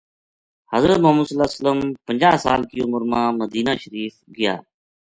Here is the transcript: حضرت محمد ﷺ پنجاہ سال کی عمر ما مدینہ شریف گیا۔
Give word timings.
حضرت 0.73 0.97
محمد 1.03 1.27
ﷺ 1.27 1.79
پنجاہ 2.07 2.35
سال 2.45 2.61
کی 2.69 2.77
عمر 2.85 3.01
ما 3.11 3.21
مدینہ 3.41 3.73
شریف 3.81 4.13
گیا۔ 4.37 4.55